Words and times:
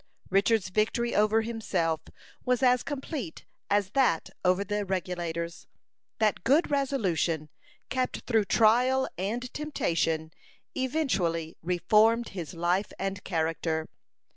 Richard's 0.31 0.69
victory 0.69 1.13
over 1.13 1.41
himself 1.43 2.01
was 2.43 2.63
as 2.63 2.81
complete 2.81 3.45
as 3.69 3.91
that 3.91 4.31
over 4.43 4.63
the 4.63 4.83
Regulators. 4.83 5.67
That 6.17 6.43
good 6.43 6.71
resolution, 6.71 7.49
kept 7.89 8.21
through 8.21 8.45
trial 8.45 9.07
and 9.15 9.53
temptation, 9.53 10.31
eventually 10.75 11.55
reformed 11.61 12.29
his 12.29 12.55
life 12.55 12.91
and 12.97 13.23
character. 13.23 13.89